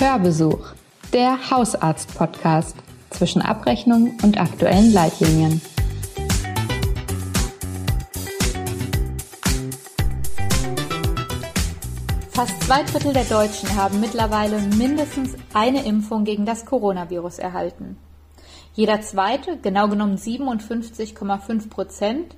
Hörbesuch, 0.00 0.74
der 1.12 1.50
Hausarzt-Podcast 1.50 2.76
zwischen 3.10 3.42
Abrechnung 3.42 4.16
und 4.22 4.40
aktuellen 4.40 4.92
Leitlinien. 4.92 5.60
Fast 12.30 12.62
zwei 12.62 12.84
Drittel 12.84 13.12
der 13.12 13.24
Deutschen 13.24 13.74
haben 13.74 13.98
mittlerweile 13.98 14.60
mindestens 14.60 15.34
eine 15.52 15.84
Impfung 15.84 16.22
gegen 16.22 16.46
das 16.46 16.64
Coronavirus 16.64 17.40
erhalten. 17.40 17.96
Jeder 18.74 19.00
zweite, 19.00 19.58
genau 19.58 19.88
genommen 19.88 20.16
57,5 20.16 21.70
Prozent, 21.70 22.36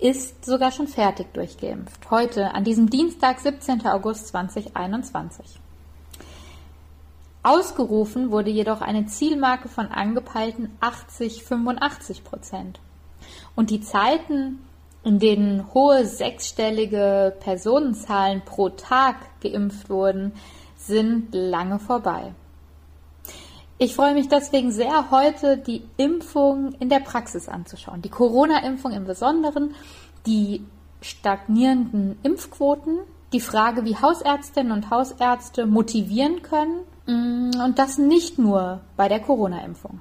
ist 0.00 0.44
sogar 0.44 0.72
schon 0.72 0.88
fertig 0.88 1.32
durchgeimpft. 1.32 2.10
Heute, 2.10 2.52
an 2.54 2.64
diesem 2.64 2.90
Dienstag, 2.90 3.38
17. 3.38 3.86
August 3.86 4.26
2021. 4.26 5.60
Ausgerufen 7.48 8.30
wurde 8.30 8.50
jedoch 8.50 8.82
eine 8.82 9.06
Zielmarke 9.06 9.70
von 9.70 9.86
angepeilten 9.86 10.68
80-85 10.82 12.22
Prozent. 12.22 12.78
Und 13.56 13.70
die 13.70 13.80
Zeiten, 13.80 14.58
in 15.02 15.18
denen 15.18 15.72
hohe 15.72 16.04
sechsstellige 16.04 17.34
Personenzahlen 17.40 18.42
pro 18.42 18.68
Tag 18.68 19.16
geimpft 19.40 19.88
wurden, 19.88 20.32
sind 20.76 21.28
lange 21.32 21.78
vorbei. 21.78 22.34
Ich 23.78 23.94
freue 23.94 24.12
mich 24.12 24.28
deswegen 24.28 24.70
sehr, 24.70 25.10
heute 25.10 25.56
die 25.56 25.84
Impfung 25.96 26.72
in 26.80 26.90
der 26.90 27.00
Praxis 27.00 27.48
anzuschauen. 27.48 28.02
Die 28.02 28.10
Corona-Impfung 28.10 28.92
im 28.92 29.06
Besonderen, 29.06 29.74
die 30.26 30.66
stagnierenden 31.00 32.18
Impfquoten, 32.22 32.98
die 33.32 33.40
Frage, 33.40 33.86
wie 33.86 33.96
Hausärztinnen 33.96 34.70
und 34.70 34.90
Hausärzte 34.90 35.64
motivieren 35.64 36.42
können 36.42 36.80
und 37.08 37.74
das 37.76 37.98
nicht 37.98 38.38
nur 38.38 38.80
bei 38.96 39.08
der 39.08 39.20
Corona-Impfung. 39.20 40.00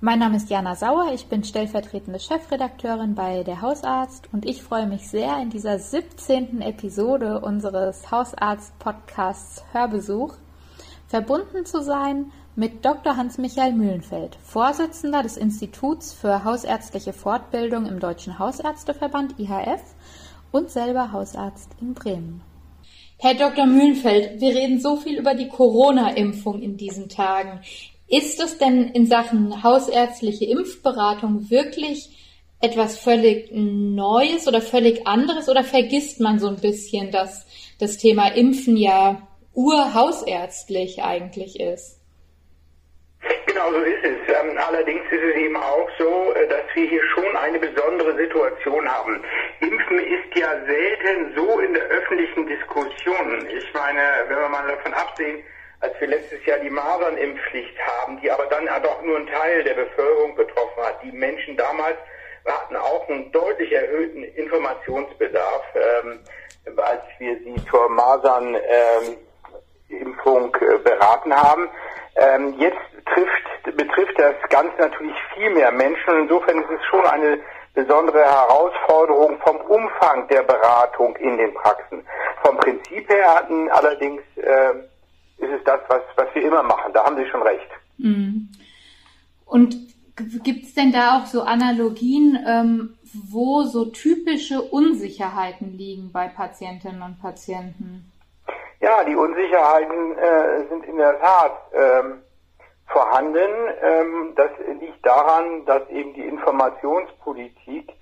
Mein 0.00 0.20
Name 0.20 0.36
ist 0.36 0.48
Jana 0.48 0.76
Sauer, 0.76 1.12
ich 1.12 1.26
bin 1.26 1.42
stellvertretende 1.42 2.20
Chefredakteurin 2.20 3.14
bei 3.14 3.42
der 3.42 3.62
Hausarzt 3.62 4.28
und 4.32 4.46
ich 4.46 4.62
freue 4.62 4.86
mich 4.86 5.08
sehr, 5.08 5.40
in 5.40 5.50
dieser 5.50 5.78
17. 5.78 6.60
Episode 6.60 7.40
unseres 7.40 8.10
Hausarzt-Podcasts 8.10 9.64
Hörbesuch 9.72 10.34
verbunden 11.08 11.64
zu 11.64 11.82
sein 11.82 12.30
mit 12.54 12.84
Dr. 12.84 13.16
Hans-Michael 13.16 13.72
Mühlenfeld, 13.72 14.36
Vorsitzender 14.44 15.22
des 15.22 15.36
Instituts 15.36 16.12
für 16.12 16.44
Hausärztliche 16.44 17.12
Fortbildung 17.12 17.86
im 17.86 17.98
Deutschen 17.98 18.38
Hausärzteverband 18.38 19.40
IHF 19.40 19.82
und 20.52 20.70
selber 20.70 21.12
Hausarzt 21.12 21.70
in 21.80 21.94
Bremen. 21.94 22.47
Herr 23.20 23.34
Dr. 23.34 23.66
Mühlenfeld, 23.66 24.40
wir 24.40 24.54
reden 24.54 24.78
so 24.78 24.94
viel 24.94 25.18
über 25.18 25.34
die 25.34 25.48
Corona-Impfung 25.48 26.62
in 26.62 26.76
diesen 26.76 27.08
Tagen. 27.08 27.62
Ist 28.06 28.40
es 28.40 28.58
denn 28.58 28.92
in 28.92 29.06
Sachen 29.06 29.64
hausärztliche 29.64 30.44
Impfberatung 30.44 31.50
wirklich 31.50 32.10
etwas 32.60 32.96
völlig 32.96 33.50
Neues 33.50 34.46
oder 34.46 34.60
völlig 34.60 35.04
anderes 35.08 35.48
oder 35.48 35.64
vergisst 35.64 36.20
man 36.20 36.38
so 36.38 36.46
ein 36.46 36.60
bisschen, 36.60 37.10
dass 37.10 37.44
das 37.80 37.96
Thema 37.98 38.28
Impfen 38.28 38.76
ja 38.76 39.26
urhausärztlich 39.52 41.02
eigentlich 41.02 41.58
ist? 41.58 41.98
Genau 43.46 43.72
so 43.72 43.78
ist 43.78 44.04
es. 44.04 44.10
Ähm, 44.28 44.56
allerdings 44.56 45.02
ist 45.10 45.22
es 45.22 45.36
eben 45.36 45.56
auch 45.56 45.88
so, 45.98 46.32
äh, 46.34 46.48
dass 46.48 46.62
wir 46.72 46.88
hier 46.88 47.02
schon 47.14 47.36
eine 47.36 47.58
besondere 47.58 48.16
Situation 48.16 48.88
haben. 48.88 49.20
Ja 50.38 50.54
selten 50.66 51.34
so 51.34 51.58
in 51.58 51.74
der 51.74 51.82
öffentlichen 51.82 52.46
Diskussion. 52.46 53.44
Ich 53.48 53.74
meine, 53.74 54.00
wenn 54.28 54.38
wir 54.38 54.48
mal 54.48 54.68
davon 54.68 54.94
absehen, 54.94 55.42
als 55.80 56.00
wir 56.00 56.06
letztes 56.06 56.46
Jahr 56.46 56.60
die 56.60 56.70
Masernimpfpflicht 56.70 57.76
haben, 57.80 58.20
die 58.20 58.30
aber 58.30 58.46
dann 58.46 58.66
doch 58.84 59.02
nur 59.02 59.16
einen 59.16 59.26
Teil 59.26 59.64
der 59.64 59.74
Bevölkerung 59.74 60.36
betroffen 60.36 60.84
hat. 60.84 61.02
Die 61.02 61.10
Menschen 61.10 61.56
damals 61.56 61.96
hatten 62.46 62.76
auch 62.76 63.08
einen 63.08 63.32
deutlich 63.32 63.72
erhöhten 63.72 64.22
Informationsbedarf, 64.22 65.64
ähm, 65.74 66.20
als 66.76 67.02
wir 67.18 67.36
sie 67.38 67.56
zur 67.68 67.88
Masernimpfung 67.88 69.16
ähm, 69.90 70.70
äh, 70.70 70.78
beraten 70.78 71.34
haben. 71.34 71.68
Ähm, 72.14 72.54
jetzt 72.58 72.78
trifft, 73.12 73.76
betrifft 73.76 74.20
das 74.20 74.36
Ganze 74.50 74.76
natürlich 74.78 75.16
viel 75.34 75.50
mehr 75.50 75.72
Menschen. 75.72 76.20
Insofern 76.20 76.62
ist 76.62 76.70
es 76.70 76.84
schon 76.86 77.04
eine 77.06 77.40
besondere 77.74 78.24
Herausforderung 78.24 79.38
vom 79.38 79.56
Umfang 79.56 80.26
der 80.28 80.42
Beratung 80.42 81.16
in 81.16 81.36
den 81.36 81.54
Praxen. 81.54 82.02
Vom 82.42 82.56
Prinzip 82.56 83.08
her 83.08 83.34
hatten 83.34 83.70
allerdings 83.70 84.22
äh, 84.36 84.74
ist 85.38 85.50
es 85.50 85.64
das, 85.64 85.80
was, 85.88 86.02
was 86.16 86.26
wir 86.34 86.42
immer 86.42 86.62
machen. 86.62 86.92
Da 86.92 87.04
haben 87.04 87.16
Sie 87.16 87.28
schon 87.28 87.42
recht. 87.42 87.68
Mhm. 87.98 88.48
Und 89.46 89.76
gibt 90.42 90.64
es 90.64 90.74
denn 90.74 90.92
da 90.92 91.18
auch 91.18 91.26
so 91.26 91.42
Analogien, 91.42 92.38
ähm, 92.46 92.98
wo 93.30 93.62
so 93.62 93.86
typische 93.86 94.60
Unsicherheiten 94.60 95.76
liegen 95.76 96.10
bei 96.12 96.28
Patientinnen 96.28 97.02
und 97.02 97.20
Patienten? 97.20 98.10
Ja, 98.80 99.02
die 99.04 99.16
Unsicherheiten 99.16 100.16
äh, 100.16 100.68
sind 100.68 100.84
in 100.84 100.96
der 100.96 101.18
Tat 101.20 101.52
ähm, 101.72 102.18
vorhanden. 102.86 103.50
Ähm, 103.82 104.32
das 104.36 104.50
liegt 104.80 105.04
daran, 105.04 105.64
dass 105.66 105.88
eben 105.88 106.14
die 106.14 106.26
Informationspolitik, 106.26 107.92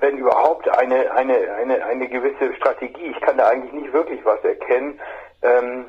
wenn 0.00 0.18
überhaupt 0.18 0.68
eine, 0.68 1.10
eine, 1.12 1.52
eine, 1.54 1.84
eine 1.84 2.08
gewisse 2.08 2.54
Strategie, 2.56 3.06
ich 3.06 3.20
kann 3.20 3.38
da 3.38 3.48
eigentlich 3.48 3.72
nicht 3.72 3.92
wirklich 3.92 4.24
was 4.24 4.42
erkennen, 4.44 5.00
ähm, 5.42 5.86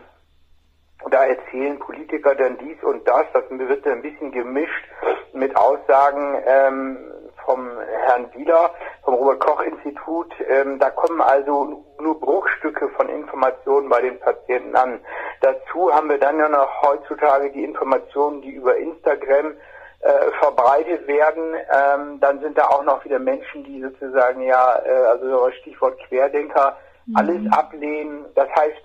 da 1.09 1.25
erzählen 1.25 1.79
Politiker 1.79 2.35
dann 2.35 2.57
dies 2.59 2.81
und 2.83 3.07
das, 3.07 3.25
das 3.33 3.43
wird 3.49 3.85
ein 3.87 4.01
bisschen 4.01 4.31
gemischt 4.31 4.85
mit 5.33 5.55
Aussagen 5.57 6.41
ähm, 6.45 6.97
vom 7.45 7.69
Herrn 8.05 8.29
Wieler, 8.33 8.71
vom 9.03 9.15
Robert-Koch-Institut. 9.15 10.33
Ähm, 10.47 10.79
da 10.79 10.89
kommen 10.89 11.21
also 11.21 11.83
nur 11.99 12.19
Bruchstücke 12.19 12.89
von 12.89 13.09
Informationen 13.09 13.89
bei 13.89 14.01
den 14.01 14.19
Patienten 14.19 14.75
an. 14.75 14.99
Dazu 15.41 15.93
haben 15.93 16.09
wir 16.09 16.17
dann 16.17 16.39
ja 16.39 16.49
noch 16.49 16.81
heutzutage 16.81 17.51
die 17.51 17.63
Informationen, 17.63 18.41
die 18.41 18.51
über 18.51 18.77
Instagram 18.77 19.53
äh, 20.01 20.31
verbreitet 20.39 21.07
werden. 21.07 21.55
Ähm, 21.55 22.19
dann 22.19 22.39
sind 22.39 22.57
da 22.57 22.67
auch 22.67 22.83
noch 22.83 23.03
wieder 23.05 23.19
Menschen, 23.19 23.63
die 23.63 23.81
sozusagen 23.81 24.41
ja, 24.41 24.81
äh, 24.85 25.05
also 25.07 25.51
Stichwort 25.61 25.99
Querdenker, 26.07 26.77
mhm. 27.05 27.15
alles 27.15 27.51
ablehnen. 27.51 28.25
Das 28.35 28.49
heißt, 28.49 28.81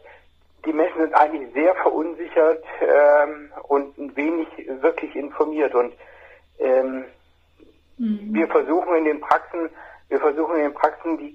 die 0.66 0.72
Menschen 0.72 1.00
sind 1.00 1.14
eigentlich 1.14 1.52
sehr 1.54 1.74
verunsichert 1.76 2.64
ähm, 2.80 3.52
und 3.68 3.94
wenig 4.16 4.48
wirklich 4.82 5.14
informiert. 5.14 5.74
Und 5.74 5.94
ähm, 6.58 7.04
mhm. 7.98 8.34
wir 8.34 8.46
versuchen 8.48 8.96
in 8.96 9.04
den 9.04 9.20
Praxen, 9.20 9.70
wir 10.08 10.20
versuchen 10.20 10.56
in 10.56 10.62
den 10.62 10.74
Praxen 10.74 11.18
die, 11.18 11.34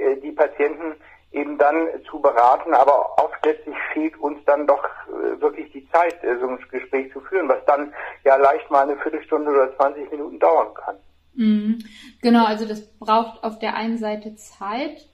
äh, 0.00 0.20
die 0.20 0.32
Patienten 0.32 0.96
eben 1.32 1.58
dann 1.58 1.88
zu 2.10 2.20
beraten, 2.20 2.74
aber 2.74 3.18
oft 3.18 3.44
letztlich 3.44 3.76
fehlt 3.92 4.18
uns 4.18 4.38
dann 4.46 4.66
doch 4.66 4.84
äh, 4.84 5.40
wirklich 5.40 5.70
die 5.72 5.88
Zeit, 5.90 6.22
äh, 6.24 6.38
so 6.40 6.48
ein 6.48 6.58
Gespräch 6.70 7.12
zu 7.12 7.20
führen, 7.20 7.48
was 7.48 7.64
dann 7.66 7.92
ja 8.24 8.36
leicht 8.36 8.70
mal 8.70 8.82
eine 8.82 8.96
Viertelstunde 8.96 9.50
oder 9.50 9.76
20 9.76 10.10
Minuten 10.10 10.38
dauern 10.38 10.74
kann. 10.74 10.96
Mhm. 11.34 11.78
Genau, 12.20 12.44
also 12.44 12.66
das 12.66 12.86
braucht 12.98 13.44
auf 13.44 13.58
der 13.58 13.76
einen 13.76 13.98
Seite 13.98 14.34
Zeit 14.34 15.08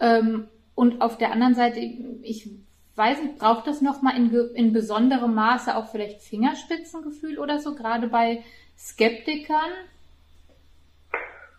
ähm, 0.00 0.48
und 0.74 1.02
auf 1.02 1.18
der 1.18 1.32
anderen 1.32 1.54
Seite, 1.54 1.80
ich 1.80 2.48
weiß 2.94 3.22
nicht, 3.22 3.38
braucht 3.38 3.66
das 3.66 3.80
nochmal 3.82 4.16
in, 4.16 4.32
in 4.54 4.72
besonderem 4.72 5.34
Maße 5.34 5.76
auch 5.76 5.88
vielleicht 5.88 6.22
Fingerspitzengefühl 6.22 7.38
oder 7.38 7.58
so, 7.58 7.74
gerade 7.74 8.08
bei 8.08 8.42
Skeptikern? 8.78 9.70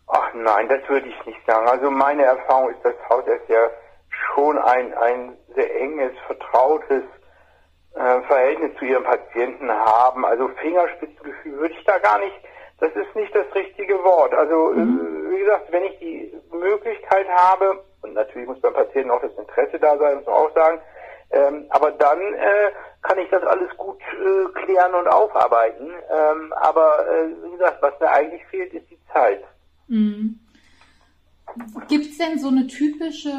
Ach 0.07 0.33
nein, 0.33 0.69
das 0.69 0.87
würde 0.87 1.07
ich 1.07 1.25
nicht 1.25 1.45
sagen. 1.45 1.67
Also 1.67 1.91
meine 1.91 2.23
Erfahrung 2.23 2.69
ist, 2.69 2.83
dass 2.83 2.95
Hausärzte 3.09 3.53
ja 3.53 3.69
schon 4.09 4.57
ein, 4.57 4.93
ein 4.93 5.37
sehr 5.53 5.75
enges, 5.81 6.11
vertrautes 6.25 7.03
äh, 7.95 8.21
Verhältnis 8.21 8.77
zu 8.77 8.85
ihren 8.85 9.03
Patienten 9.03 9.69
haben. 9.69 10.25
Also 10.25 10.47
Fingerspitzengefühl 10.61 11.59
würde 11.59 11.73
ich 11.73 11.83
da 11.83 11.97
gar 11.99 12.19
nicht, 12.19 12.35
das 12.79 12.91
ist 12.95 13.15
nicht 13.15 13.35
das 13.35 13.53
richtige 13.53 14.01
Wort. 14.03 14.33
Also 14.33 14.71
mhm. 14.73 15.27
äh, 15.27 15.31
wie 15.31 15.39
gesagt, 15.39 15.71
wenn 15.71 15.83
ich 15.83 15.99
die 15.99 16.33
Möglichkeit 16.51 17.27
habe, 17.29 17.83
und 18.01 18.13
natürlich 18.13 18.47
muss 18.47 18.61
beim 18.61 18.73
Patienten 18.73 19.11
auch 19.11 19.21
das 19.21 19.35
Interesse 19.37 19.79
da 19.79 19.97
sein, 19.97 20.17
muss 20.17 20.25
man 20.25 20.35
auch 20.35 20.53
sagen, 20.53 20.79
ähm, 21.31 21.65
aber 21.71 21.91
dann 21.91 22.21
äh, 22.35 22.71
kann 23.01 23.17
ich 23.19 23.29
das 23.29 23.43
alles 23.43 23.75
gut 23.75 23.99
äh, 24.01 24.63
klären 24.63 24.93
und 24.93 25.07
aufarbeiten. 25.09 25.91
Ähm, 26.09 26.53
aber 26.53 27.05
äh, 27.09 27.43
wie 27.43 27.51
gesagt, 27.51 27.81
was 27.81 27.99
mir 27.99 28.09
eigentlich 28.09 28.45
fehlt, 28.45 28.73
ist 28.73 28.89
die 28.89 28.99
Zeit. 29.13 29.43
Mhm. 29.87 30.39
Gibt 31.87 32.05
es 32.05 32.17
denn 32.17 32.37
so 32.37 32.49
eine 32.49 32.67
typische, 32.67 33.29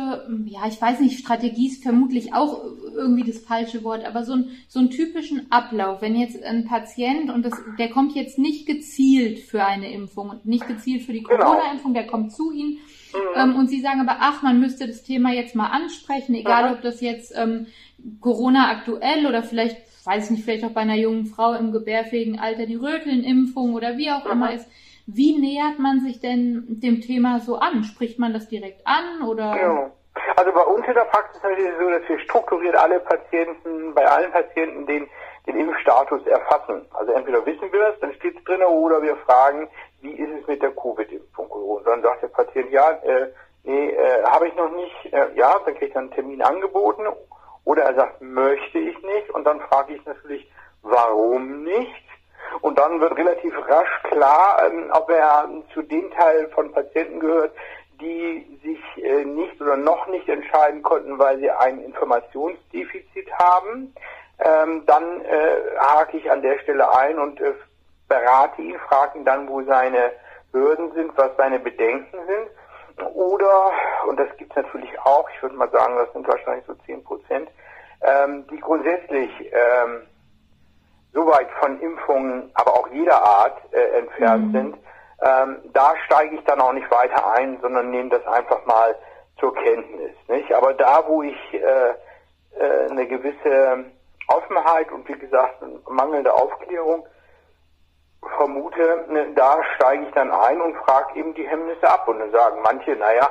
ja, 0.47 0.67
ich 0.67 0.81
weiß 0.81 1.01
nicht, 1.01 1.21
Strategie 1.21 1.69
ist 1.69 1.83
vermutlich 1.83 2.35
auch 2.35 2.65
irgendwie 2.95 3.23
das 3.23 3.39
falsche 3.39 3.85
Wort, 3.85 4.05
aber 4.05 4.25
so, 4.25 4.35
ein, 4.35 4.51
so 4.67 4.81
einen 4.81 4.91
typischen 4.91 5.53
Ablauf, 5.53 6.03
wenn 6.03 6.17
jetzt 6.17 6.43
ein 6.43 6.65
Patient 6.65 7.31
und 7.31 7.45
das, 7.45 7.53
der 7.79 7.91
kommt 7.91 8.15
jetzt 8.15 8.39
nicht 8.39 8.67
gezielt 8.67 9.39
für 9.39 9.65
eine 9.65 9.93
Impfung 9.93 10.31
und 10.31 10.47
nicht 10.47 10.67
gezielt 10.67 11.03
für 11.03 11.13
die 11.13 11.23
genau. 11.23 11.45
Corona-Impfung, 11.45 11.95
der 11.95 12.07
kommt 12.07 12.33
zu 12.33 12.51
Ihnen 12.51 12.79
mhm. 13.13 13.19
ähm, 13.41 13.57
und 13.57 13.69
Sie 13.69 13.81
sagen 13.81 14.01
aber, 14.01 14.17
ach, 14.21 14.43
man 14.43 14.59
müsste 14.59 14.89
das 14.89 15.05
Thema 15.05 15.33
jetzt 15.33 15.55
mal 15.55 15.69
ansprechen, 15.69 16.35
egal 16.35 16.71
mhm. 16.71 16.77
ob 16.77 16.83
das 16.83 17.01
jetzt 17.01 17.33
ähm, 17.37 17.67
Corona 18.21 18.71
aktuell 18.71 19.27
oder 19.27 19.43
vielleicht, 19.43 19.77
weiß 20.05 20.25
ich 20.25 20.31
nicht, 20.31 20.45
vielleicht 20.45 20.65
auch 20.65 20.73
bei 20.73 20.81
einer 20.81 20.97
jungen 20.97 21.27
Frau 21.27 21.55
im 21.55 21.71
gebärfähigen 21.71 22.41
Alter 22.41 22.67
die 22.67 22.77
Rötelnimpfung 22.77 23.75
oder 23.75 23.97
wie 23.97 24.11
auch 24.11 24.25
mhm. 24.25 24.33
immer 24.33 24.55
ist 24.55 24.67
wie 25.11 25.39
nähert 25.39 25.79
man 25.79 26.01
sich 26.01 26.21
denn 26.21 26.67
dem 26.69 27.01
Thema 27.01 27.41
so 27.41 27.57
an? 27.57 27.83
Spricht 27.83 28.19
man 28.19 28.35
das 28.35 28.47
direkt 28.49 28.87
an 28.87 29.23
oder? 29.27 29.57
Ja. 29.57 29.91
Also 30.37 30.53
bei 30.53 30.63
uns 30.63 30.87
in 30.87 30.93
der 30.93 31.07
Praxis 31.07 31.41
ist 31.43 31.59
es 31.59 31.79
so, 31.81 31.89
dass 31.89 32.07
wir 32.07 32.19
strukturiert 32.21 32.77
alle 32.77 33.01
Patienten, 33.01 33.95
bei 33.95 34.07
allen 34.07 34.31
Patienten 34.31 34.87
den, 34.87 35.09
den 35.47 35.57
Impfstatus 35.57 36.27
erfassen. 36.27 36.85
Also 36.93 37.13
entweder 37.13 37.45
wissen 37.47 37.73
wir 37.73 37.89
es, 37.89 38.01
dann 38.01 38.13
steht 38.15 38.37
es 38.37 38.45
drin, 38.45 38.63
oder 38.63 39.01
wir 39.01 39.17
fragen, 39.17 39.69
wie 40.03 40.13
ist 40.13 40.31
es 40.41 40.47
mit 40.47 40.61
der 40.61 40.73
Covid-Impfung? 40.73 41.47
Und 41.47 41.87
dann 41.87 42.03
sagt 42.03 42.23
der 42.23 42.29
Patient, 42.29 42.71
ja, 42.71 42.91
äh, 42.91 43.33
nee, 43.65 43.91
äh, 43.91 44.25
habe 44.25 44.49
ich 44.49 44.55
noch 44.57 44.71
nicht, 44.73 45.13
äh, 45.13 45.35
ja, 45.37 45.59
dann 45.65 45.75
kriegt 45.77 45.95
er 45.95 46.03
einen 46.03 46.11
Termin 46.11 46.43
angeboten. 46.43 47.07
Oder 47.65 47.85
er 47.85 47.95
sagt, 47.95 48.21
möchte 48.21 48.79
ich 48.79 49.03
nicht. 49.03 49.31
Und 49.31 49.45
dann 49.45 49.61
frage 49.61 49.95
ich 49.95 50.05
natürlich, 50.05 50.51
warum 50.83 51.65
nicht? 51.65 52.05
Und 52.61 52.79
dann 52.79 53.01
wird 53.01 53.17
relativ 53.17 53.55
rasch 53.69 54.03
klar, 54.05 54.63
ähm, 54.67 54.91
ob 54.93 55.11
er 55.11 55.49
zu 55.73 55.83
dem 55.83 56.11
Teil 56.13 56.49
von 56.49 56.73
Patienten 56.73 57.21
gehört, 57.21 57.53
die 58.01 58.59
sich 58.63 59.05
äh, 59.05 59.25
nicht 59.25 59.61
oder 59.61 59.77
noch 59.77 60.07
nicht 60.09 60.29
entscheiden 60.29 60.83
konnten, 60.83 61.19
weil 61.19 61.39
sie 61.39 61.51
ein 61.51 61.83
Informationsdefizit 61.83 63.31
haben. 63.39 63.95
Ähm, 64.41 64.85
dann 64.87 65.21
äh, 65.23 65.77
hake 65.79 66.17
ich 66.17 66.31
an 66.31 66.43
der 66.43 66.59
Stelle 66.61 66.97
ein 66.97 67.19
und 67.19 67.41
äh, 67.41 67.55
berate 68.09 68.63
ihn, 68.63 68.79
frage 68.89 69.19
ihn 69.19 69.25
dann, 69.25 69.49
wo 69.49 69.63
seine 69.63 70.13
Hürden 70.53 70.93
sind, 70.93 71.13
was 71.17 71.31
seine 71.37 71.59
Bedenken 71.59 72.19
sind. 72.27 73.07
Oder, 73.15 73.73
und 74.09 74.19
das 74.19 74.29
gibt 74.37 74.51
es 74.51 74.65
natürlich 74.65 74.99
auch, 75.01 75.29
ich 75.31 75.43
würde 75.43 75.57
mal 75.57 75.71
sagen, 75.71 75.97
das 75.97 76.13
sind 76.13 76.27
wahrscheinlich 76.27 76.65
so 76.67 76.75
10 76.87 77.05
Prozent, 77.05 77.49
ähm, 78.03 78.47
die 78.49 78.59
grundsätzlich 78.59 79.31
ähm, 79.53 80.03
so 81.19 81.27
weit 81.27 81.51
von 81.61 81.81
Impfungen, 81.81 82.51
aber 82.55 82.75
auch 82.75 82.89
jeder 82.89 83.21
Art 83.21 83.59
äh, 83.73 83.99
entfernt 83.99 84.47
mhm. 84.47 84.53
sind, 84.53 84.79
ähm, 85.21 85.57
da 85.73 85.95
steige 86.07 86.37
ich 86.37 86.45
dann 86.45 86.61
auch 86.61 86.73
nicht 86.73 86.89
weiter 86.91 87.33
ein, 87.33 87.59
sondern 87.61 87.91
nehme 87.91 88.11
das 88.11 88.25
einfach 88.27 88.65
mal 88.67 88.95
zur 89.41 89.53
Kenntnis. 89.55 90.13
Nicht? 90.29 90.53
Aber 90.53 90.75
da, 90.75 91.03
wo 91.09 91.23
ich 91.23 91.55
äh, 91.55 91.59
äh, 91.59 92.91
eine 92.91 93.07
gewisse 93.07 93.85
Offenheit 94.29 94.93
und 94.93 95.09
wie 95.09 95.19
gesagt 95.19 95.57
mangelnde 95.89 96.33
Aufklärung 96.33 97.05
vermute, 98.37 99.05
ne, 99.09 99.27
da 99.35 99.59
steige 99.75 100.05
ich 100.05 100.15
dann 100.15 100.31
ein 100.31 100.61
und 100.61 100.77
frage 100.77 101.19
eben 101.19 101.35
die 101.35 101.49
Hemmnisse 101.49 101.89
ab. 101.89 102.07
Und 102.07 102.21
dann 102.21 102.31
sagen 102.31 102.61
manche, 102.63 102.95
naja, 102.95 103.29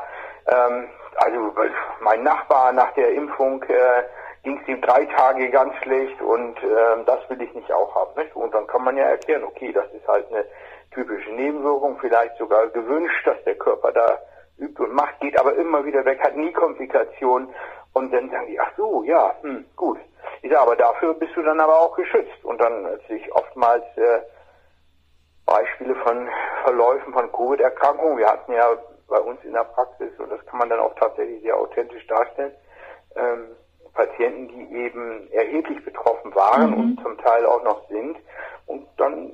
ähm, 0.48 0.90
also 1.16 1.54
mein 2.02 2.24
Nachbar 2.24 2.74
nach 2.74 2.92
der 2.94 3.14
Impfung 3.14 3.64
äh, 3.64 4.04
ging 4.44 4.60
es 4.62 4.68
ihm 4.68 4.82
drei 4.82 5.06
Tage 5.06 5.50
ganz 5.50 5.76
schlecht 5.84 6.22
und 6.22 6.58
äh, 6.64 7.04
das 7.06 7.30
will 7.30 7.42
ich 7.42 7.54
nicht 7.54 7.72
auch 7.72 7.94
haben. 7.96 8.20
Nicht? 8.22 8.36
Und 8.36 8.54
dann 8.54 8.68
kann 8.68 8.84
man 8.84 8.98
ja 8.98 9.06
erklären, 9.06 9.44
okay, 9.44 9.72
das 9.72 9.92
ist 9.94 10.08
halt 10.08 10.28
eine 10.32 10.46
typische 10.92 11.32
Nebenwirkung, 11.32 11.98
vielleicht 12.00 12.38
sogar 12.38 12.68
gewünscht, 12.68 13.26
dass 13.28 13.44
der 13.44 13.56
Körper 13.56 13.92
da 13.92 14.20
übt 14.58 14.82
und 14.82 14.94
macht, 14.94 15.20
geht 15.20 15.40
aber 15.40 15.56
immer 15.56 15.86
wieder 15.86 16.04
weg, 16.06 16.20
hat 16.24 16.36
nie 16.36 16.52
Komplikationen 16.52 17.50
und 17.94 18.12
dann 18.12 18.30
sagen 18.30 18.48
die, 18.48 18.60
ach 18.60 18.72
so, 18.78 19.04
ja, 19.04 19.34
hm, 19.42 19.66
gut. 19.76 20.00
Ich 20.42 20.52
sage, 20.52 20.62
aber 20.62 20.76
dafür 20.76 21.14
bist 21.16 21.36
du 21.36 21.42
dann 21.42 21.60
aber 21.60 21.80
auch 21.80 21.96
geschützt. 21.96 22.44
Und 22.44 22.60
dann 22.62 22.84
natürlich 22.84 23.32
oftmals 23.34 23.84
äh, 23.98 24.22
Beispiele 25.46 25.96
von 25.96 26.30
Verläufen 26.64 27.14
von 27.14 27.32
Covid-Erkrankungen. 27.32 28.18
Wir 28.18 28.28
hatten 28.28 28.54
ja 28.54 28.78
bei 29.08 29.20
uns 29.20 29.44
in 29.44 29.54
der 29.54 29.64
Praxis, 29.64 30.12
und 30.20 30.30
das 30.30 30.46
kann 30.46 30.60
man 30.60 30.70
dann 30.70 30.80
auch 30.80 30.94
tatsächlich 30.96 31.42
sehr 31.42 31.58
authentisch 31.58 32.06
darstellen, 32.08 32.54
ähm, 33.16 33.56
Patienten, 33.98 34.48
die 34.48 34.76
eben 34.76 35.28
erheblich 35.32 35.84
betroffen 35.84 36.34
waren 36.36 36.70
mhm. 36.70 36.78
und 36.78 37.02
zum 37.02 37.18
Teil 37.18 37.46
auch 37.46 37.64
noch 37.64 37.88
sind. 37.90 38.16
Und 38.68 38.88
dann 38.98 39.32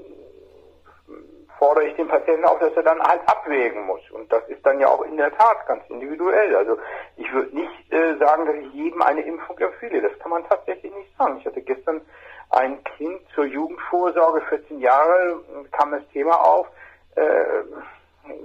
fordere 1.60 1.86
ich 1.88 1.96
den 1.96 2.08
Patienten 2.08 2.46
auf, 2.46 2.60
dass 2.60 2.74
er 2.74 2.84
dann 2.84 3.02
halt 3.02 3.22
abwägen 3.28 3.86
muss. 3.86 4.02
Und 4.12 4.32
das 4.32 4.48
ist 4.48 4.66
dann 4.66 4.80
ja 4.80 4.88
auch 4.88 5.02
in 5.04 5.18
der 5.18 5.32
Tat 5.36 5.68
ganz 5.68 5.84
individuell. 5.90 6.56
Also 6.56 6.78
ich 7.18 7.32
würde 7.34 7.56
nicht 7.56 7.94
äh, 7.94 8.18
sagen, 8.18 8.46
dass 8.46 8.56
ich 8.56 8.74
jedem 8.74 9.02
eine 9.02 9.22
Impfung 9.22 9.58
empfehle. 9.60 10.02
Das 10.02 10.18
kann 10.20 10.32
man 10.32 10.48
tatsächlich 10.48 10.94
nicht 10.94 11.18
sagen. 11.18 11.38
Ich 11.40 11.46
hatte 11.46 11.62
gestern 11.62 12.02
ein 12.50 12.84
Kind 12.98 13.20
zur 13.36 13.46
Jugendvorsorge, 13.46 14.42
14 14.50 14.80
Jahre, 14.80 15.40
kam 15.72 15.92
das 15.92 16.08
Thema 16.14 16.36
auf, 16.36 16.68
äh, 17.16 17.44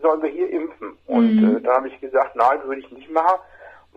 sollen 0.02 0.22
wir 0.22 0.30
hier 0.30 0.50
impfen? 0.50 0.98
Und 1.06 1.40
mhm. 1.40 1.56
äh, 1.56 1.60
da 1.60 1.76
habe 1.76 1.88
ich 1.88 2.00
gesagt, 2.00 2.34
nein, 2.34 2.60
würde 2.64 2.80
ich 2.80 2.90
nicht 2.90 3.10
machen 3.10 3.38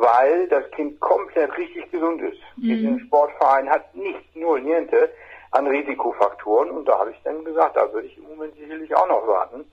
weil 0.02 0.48
das 0.48 0.70
Kind 0.72 1.00
komplett 1.00 1.56
richtig 1.58 1.90
gesund 1.92 2.22
ist. 2.22 2.40
Mhm. 2.58 2.62
Diesen 2.62 3.00
Sportverein 3.02 3.70
hat 3.70 3.96
nicht 3.96 4.36
nur 4.36 4.60
Niente 4.60 5.10
an 5.52 5.68
Risikofaktoren 5.68 6.72
und 6.72 6.88
da 6.88 7.00
habe 7.00 7.12
ich 7.12 7.22
dann 7.24 7.46
gesagt, 7.46 7.76
da 7.76 7.92
würde 7.94 8.08
ich 8.08 8.18
im 8.18 8.24
Moment 8.30 8.56
sicherlich 8.56 8.94
auch 8.96 9.08
noch 9.08 9.28
warten. 9.28 9.66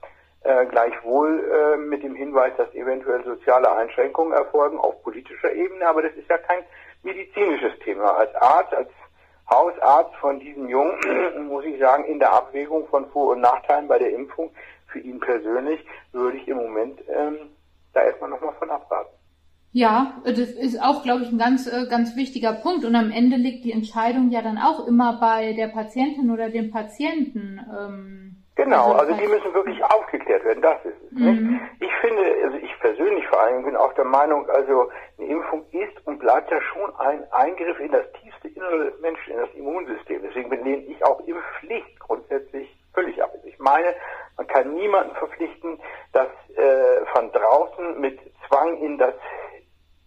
Äh, 0.42 0.66
gleichwohl 0.66 1.44
äh, 1.50 1.76
mit 1.78 2.02
dem 2.02 2.14
Hinweis, 2.14 2.52
dass 2.56 2.72
eventuell 2.75 3.25
soziale 3.25 3.72
Einschränkungen 3.72 4.32
erfolgen 4.32 4.78
auf 4.78 5.02
politischer 5.02 5.52
Ebene, 5.52 5.86
aber 5.86 6.02
das 6.02 6.12
ist 6.12 6.28
ja 6.28 6.38
kein 6.38 6.62
medizinisches 7.02 7.78
Thema. 7.81 8.16
Als 8.16 8.34
Arzt, 8.36 8.74
als 8.74 8.90
Hausarzt 9.50 10.14
von 10.16 10.38
diesem 10.38 10.69
Jungen 10.69 11.48
muss 11.48 11.64
ich 11.64 11.78
sagen, 11.81 12.04
in 12.04 12.19
der 12.19 12.32
Abwägung 12.32 12.86
von 12.88 13.10
Vor- 13.10 13.32
und 13.32 13.40
Nachteilen 13.40 13.88
bei 13.88 13.98
der 13.98 14.12
Impfung 14.12 14.50
für 14.88 15.00
ihn 15.00 15.20
persönlich 15.20 15.84
würde 16.12 16.36
ich 16.36 16.46
im 16.48 16.58
Moment 16.58 17.00
ähm, 17.08 17.50
da 17.94 18.02
erstmal 18.02 18.31
nochmal 18.31 18.54
von 18.58 18.70
abraten. 18.70 19.18
Ja, 19.73 20.15
das 20.25 20.38
ist 20.38 20.82
auch, 20.82 21.03
glaube 21.03 21.25
ich, 21.25 21.31
ein 21.31 21.38
ganz, 21.38 21.67
äh, 21.67 21.87
ganz 21.88 22.17
wichtiger 22.17 22.53
Punkt. 22.53 22.85
Und 22.85 22.94
am 22.94 23.11
Ende 23.11 23.37
liegt 23.37 23.65
die 23.65 23.73
Entscheidung 23.73 24.31
ja 24.31 24.41
dann 24.41 24.59
auch 24.59 24.87
immer 24.87 25.19
bei 25.20 25.53
der 25.53 25.69
Patientin 25.69 26.31
oder 26.31 26.49
dem 26.49 26.70
Patienten. 26.70 27.61
Ähm, 27.70 28.37
genau, 28.56 28.93
also, 28.93 29.12
also 29.12 29.15
die 29.15 29.29
müssen 29.29 29.53
wirklich 29.53 29.85
aufgeklärt 29.85 30.44
werden, 30.44 30.62
das 30.62 30.82
ist 30.85 31.03
es. 31.05 31.12
Mhm. 31.12 31.61
Ich 31.81 31.93
finde, 32.00 32.23
also 32.44 32.56
ich 32.56 32.81
persönlich 32.81 33.26
vor 33.26 33.41
allem 33.41 33.65
bin 33.65 33.76
auch 33.76 33.93
der 33.93 34.06
Meinung, 34.06 34.49
also 34.49 34.91
eine 35.19 35.29
Impfung 35.29 35.67
ist 35.73 36.06
und 36.06 36.19
bleibt 36.19 36.50
ja 36.50 36.61
schon 36.62 36.94
ein 36.97 37.31
Eingriff 37.32 37.79
in 37.79 37.93
das 37.93 38.06
tiefste 38.23 38.49
Innere 38.49 38.91
des 38.91 39.00
Menschen, 39.00 39.35
in 39.35 39.38
das 39.38 39.55
Immunsystem. 39.55 40.23
Deswegen 40.23 40.50
lehne 40.65 40.85
ich 40.85 41.05
auch 41.05 41.20
Impfpflicht 41.26 42.00
grundsätzlich 42.00 42.75
völlig 42.94 43.23
ab. 43.23 43.32
Ich 43.44 43.59
meine, 43.59 43.94
man 44.37 44.47
kann 44.47 44.75
niemanden 44.75 45.15
verpflichten, 45.17 45.79
dass 46.12 46.29
äh, 46.56 47.05
von 47.12 47.31
draußen 47.32 48.01
mit 48.01 48.19
Zwang 48.48 48.79
in 48.79 48.96
das 48.96 49.15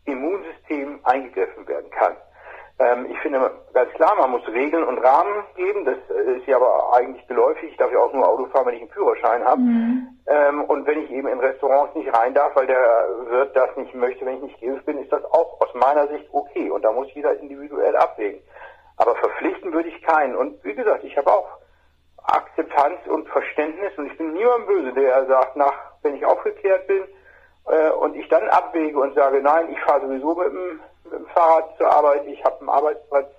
Immunsystem 0.05 1.00
eingegriffen 1.03 1.67
werden 1.67 1.89
kann. 1.91 2.15
Ähm, 2.79 3.05
ich 3.10 3.20
finde 3.20 3.51
ganz 3.74 3.91
klar, 3.93 4.15
man 4.15 4.31
muss 4.31 4.48
Regeln 4.48 4.84
und 4.84 4.98
Rahmen 5.00 5.43
geben. 5.55 5.86
Das 5.86 5.98
ist 6.38 6.48
ja 6.48 6.58
aber 6.58 6.93
eigentlich 6.93 7.27
geläufig. 7.27 7.72
Ich 7.72 7.77
darf 7.77 7.91
ja 7.91 8.00
auch 8.00 8.13
nur 8.13 8.27
Auto 8.27 8.46
fahren, 8.48 8.65
wenn 8.67 8.75
ich 8.75 8.81
einen 8.81 8.91
Führerschein 8.91 9.43
habe. 9.43 9.62
Mhm. 9.62 10.08
Ähm, 10.27 10.63
und 10.63 10.88
wenn 10.88 11.03
ich 11.03 11.12
eben 11.12 11.27
in 11.27 11.39
Restaurants 11.39 11.96
nicht 11.96 12.12
rein 12.13 12.34
darf, 12.34 12.55
weil 12.55 12.67
der 12.67 13.08
Wirt 13.27 13.55
das 13.55 13.75
nicht 13.77 13.93
möchte, 13.93 14.25
wenn 14.25 14.38
ich 14.38 14.43
nicht 14.43 14.62
geimpft 14.62 14.86
bin, 14.86 14.98
ist 14.98 15.12
das 15.12 15.24
auch 15.25 15.62
aus 15.62 15.74
meiner 15.75 16.08
Sicht 16.08 16.27
okay. 16.31 16.70
Und 16.70 16.84
da 16.84 16.91
muss 16.91 17.13
jeder 17.13 17.38
individuell 17.39 17.96
abwägen. 17.96 18.41
Aber 18.98 19.15
verpflichten 19.15 19.74
würde 19.74 19.89
ich 19.89 20.01
keinen. 20.01 20.36
Und 20.36 20.63
wie 20.63 20.74
gesagt, 20.74 21.03
ich 21.03 21.15
habe 21.17 21.31
auch 21.31 21.48
Akzeptanz 22.24 23.00
und 23.08 23.27
Verständnis 23.29 23.91
und 23.98 24.08
ich 24.08 24.17
bin 24.17 24.34
niemand 24.34 24.67
böse, 24.67 24.93
der 24.93 25.25
sagt, 25.25 25.55
nach, 25.55 25.74
wenn 26.03 26.15
ich 26.15 26.25
aufgeklärt 26.25 26.88
bin, 26.88 27.03
äh, 27.68 27.89
und 27.91 28.15
ich 28.15 28.27
dann 28.30 28.48
abwäge 28.50 28.98
und 29.00 29.13
sage, 29.15 29.41
nein, 29.41 29.70
ich 29.72 29.80
fahre 29.82 30.01
sowieso 30.01 30.36
mit 30.36 30.48
dem, 30.48 30.80
mit 31.06 31.13
dem 31.13 31.25
Fahrrad 31.27 31.77
zur 31.77 31.91
Arbeit, 31.91 32.25
ich 32.27 32.44
habe 32.44 32.60
einen 32.60 32.70
Arbeitsplatz, 32.70 33.32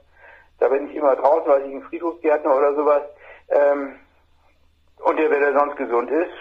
da 0.58 0.68
bin 0.68 0.88
ich 0.88 0.96
immer 0.96 1.16
draußen, 1.16 1.50
weil 1.50 1.66
ich 1.66 1.74
ein 1.74 1.82
Friedhofsgärtner 1.82 2.56
oder 2.56 2.74
sowas, 2.74 3.02
ähm, 3.48 3.96
und 5.04 5.18
der, 5.18 5.30
wenn 5.30 5.42
er 5.42 5.58
sonst 5.58 5.76
gesund 5.76 6.10
ist, 6.10 6.32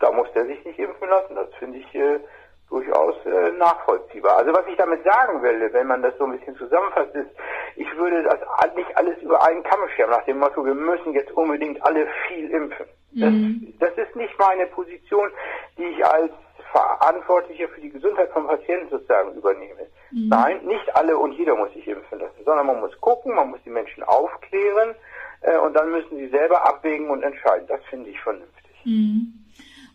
da 0.00 0.12
muss 0.12 0.30
der 0.34 0.46
sich 0.46 0.62
nicht 0.64 0.78
impfen 0.78 1.08
lassen. 1.08 1.34
Das 1.34 1.52
finde 1.58 1.78
ich 1.78 1.94
äh, 1.94 2.20
durchaus 2.68 3.14
äh, 3.24 3.50
nachvollziehbar. 3.52 4.36
Also 4.36 4.52
was 4.52 4.66
ich 4.66 4.76
damit 4.76 5.02
sagen 5.04 5.42
will, 5.42 5.72
wenn 5.72 5.86
man 5.86 6.02
das 6.02 6.16
so 6.18 6.24
ein 6.24 6.32
bisschen 6.32 6.56
zusammenfasst, 6.56 7.14
ist, 7.14 7.30
ich 7.76 7.96
würde 7.96 8.22
das 8.22 8.38
nicht 8.74 8.94
alles 8.96 9.16
über 9.22 9.42
einen 9.42 9.62
Kamm 9.62 9.88
scheren, 9.96 10.10
nach 10.10 10.24
dem 10.24 10.38
Motto, 10.38 10.64
wir 10.64 10.74
müssen 10.74 11.12
jetzt 11.14 11.32
unbedingt 11.32 11.82
alle 11.84 12.06
viel 12.26 12.50
impfen. 12.50 12.86
Mhm. 13.12 13.74
Das, 13.78 13.96
das 13.96 14.06
ist 14.06 14.16
nicht 14.16 14.38
meine 14.38 14.66
Position, 14.66 15.30
die 15.78 15.84
ich 15.84 16.04
als 16.04 16.32
Verantwortlicher 16.72 17.68
für 17.68 17.80
die 17.80 17.90
Gesundheit 17.90 18.30
von 18.30 18.46
Patienten 18.46 18.88
sozusagen 18.90 19.34
übernehme. 19.34 19.86
Mhm. 20.10 20.28
Nein, 20.28 20.64
nicht 20.66 20.94
alle 20.94 21.16
und 21.16 21.32
jeder 21.32 21.56
muss 21.56 21.72
sich 21.72 21.86
impfen 21.86 22.18
lassen, 22.18 22.44
sondern 22.44 22.66
man 22.66 22.80
muss 22.80 22.98
gucken, 23.00 23.34
man 23.34 23.50
muss 23.50 23.60
die 23.64 23.70
Menschen 23.70 24.02
aufklären 24.02 24.94
äh, 25.42 25.58
und 25.58 25.74
dann 25.74 25.90
müssen 25.90 26.16
sie 26.16 26.28
selber 26.28 26.66
abwägen 26.66 27.10
und 27.10 27.22
entscheiden. 27.22 27.66
Das 27.68 27.80
finde 27.90 28.10
ich 28.10 28.20
vernünftig. 28.20 28.72
Mhm. 28.84 29.34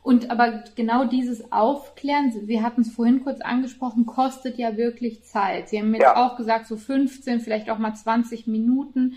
Und 0.03 0.29
aber 0.29 0.63
genau 0.75 1.05
dieses 1.05 1.51
Aufklären, 1.53 2.33
wir 2.45 2.61
hatten 2.61 2.81
es 2.81 2.93
vorhin 2.93 3.23
kurz 3.23 3.39
angesprochen, 3.39 4.05
kostet 4.05 4.57
ja 4.57 4.75
wirklich 4.75 5.23
Zeit. 5.23 5.69
Sie 5.69 5.79
haben 5.79 5.93
jetzt 5.93 6.03
ja. 6.03 6.17
auch 6.17 6.35
gesagt, 6.35 6.67
so 6.67 6.75
15, 6.75 7.39
vielleicht 7.39 7.69
auch 7.69 7.77
mal 7.77 7.93
20 7.93 8.45
Minuten. 8.47 9.15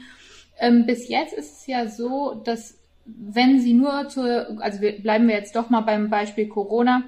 Ähm, 0.58 0.86
bis 0.86 1.08
jetzt 1.08 1.32
ist 1.32 1.60
es 1.60 1.66
ja 1.66 1.88
so, 1.88 2.40
dass 2.44 2.78
wenn 3.04 3.60
Sie 3.60 3.74
nur 3.74 4.08
zur, 4.08 4.58
also 4.60 4.80
wir, 4.80 5.00
bleiben 5.02 5.26
wir 5.26 5.34
jetzt 5.34 5.56
doch 5.56 5.70
mal 5.70 5.80
beim 5.80 6.08
Beispiel 6.08 6.48
Corona, 6.48 7.02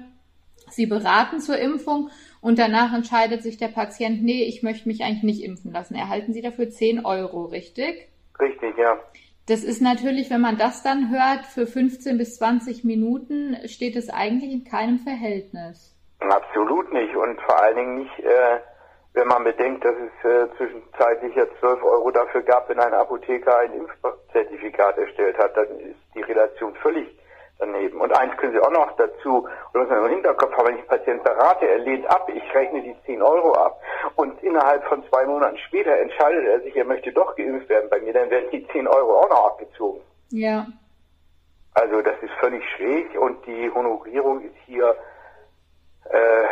Sie 0.71 0.85
beraten 0.85 1.39
zur 1.39 1.57
Impfung 1.57 2.09
und 2.41 2.59
danach 2.59 2.93
entscheidet 2.93 3.43
sich 3.43 3.57
der 3.57 3.67
Patient, 3.67 4.23
nee, 4.23 4.43
ich 4.43 4.63
möchte 4.63 4.87
mich 4.87 5.03
eigentlich 5.03 5.23
nicht 5.23 5.43
impfen 5.43 5.71
lassen. 5.71 5.95
Erhalten 5.95 6.33
Sie 6.33 6.41
dafür 6.41 6.69
10 6.69 7.05
Euro, 7.05 7.45
richtig? 7.45 8.09
Richtig, 8.39 8.77
ja. 8.77 8.97
Das 9.47 9.63
ist 9.63 9.81
natürlich, 9.81 10.29
wenn 10.29 10.41
man 10.41 10.57
das 10.57 10.83
dann 10.83 11.09
hört, 11.09 11.45
für 11.45 11.65
15 11.65 12.17
bis 12.17 12.37
20 12.37 12.83
Minuten 12.83 13.57
steht 13.65 13.95
es 13.95 14.09
eigentlich 14.09 14.51
in 14.51 14.63
keinem 14.63 14.99
Verhältnis. 14.99 15.95
Absolut 16.19 16.93
nicht 16.93 17.15
und 17.15 17.41
vor 17.41 17.59
allen 17.61 17.75
Dingen 17.75 17.97
nicht, 17.99 18.19
äh, 18.19 18.59
wenn 19.13 19.27
man 19.27 19.43
bedenkt, 19.43 19.83
dass 19.83 19.95
es 19.95 20.29
äh, 20.29 20.55
zwischenzeitlich 20.55 21.35
ja 21.35 21.45
12 21.59 21.81
Euro 21.83 22.11
dafür 22.11 22.41
gab, 22.43 22.69
wenn 22.69 22.79
ein 22.79 22.93
Apotheker 22.93 23.57
ein 23.57 23.73
Impfzertifikat 23.73 24.97
erstellt 24.97 25.37
hat, 25.39 25.57
dann 25.57 25.79
ist 25.79 25.99
die 26.13 26.21
Relation 26.21 26.75
völlig 26.75 27.07
daneben. 27.59 28.01
Und 28.01 28.11
eins 28.17 28.35
können 28.37 28.53
Sie 28.53 28.59
auch 28.59 28.71
noch 28.71 28.95
dazu, 28.95 29.47
oder 29.73 29.83
muss 29.83 29.89
man 29.89 30.05
im 30.05 30.11
Hinterkopf 30.11 30.51
haben, 30.57 30.67
wenn 30.67 30.75
ich 30.75 30.79
einen 30.81 30.89
Patienten 30.89 31.23
berate, 31.23 31.67
er 31.67 31.77
lehnt 31.79 32.09
ab, 32.09 32.29
ich 32.33 32.55
rechne 32.55 32.81
die 32.81 32.95
10 33.05 33.21
Euro 33.21 33.53
ab. 33.53 33.79
Und 34.15 34.41
innerhalb 34.41 34.83
von 34.85 35.03
zwei 35.09 35.25
Monaten 35.25 35.57
später 35.57 35.95
entscheidet 35.97 36.45
er 36.45 36.61
sich, 36.61 36.75
er 36.75 36.85
möchte 36.85 37.11
doch 37.11 37.35
geimpft 37.35 37.69
werden 37.69 37.89
bei 37.89 37.99
mir, 37.99 38.13
dann 38.13 38.29
werden 38.29 38.49
die 38.51 38.65
10 38.67 38.87
Euro 38.87 39.19
auch 39.19 39.29
noch 39.29 39.45
abgezogen. 39.47 40.01
Ja. 40.29 40.65
Also 41.73 42.01
das 42.01 42.15
ist 42.21 42.33
völlig 42.39 42.63
schräg 42.71 43.17
und 43.19 43.45
die 43.45 43.69
Honorierung 43.71 44.41
ist 44.41 44.55
hier 44.65 44.95
äh, 46.09 46.45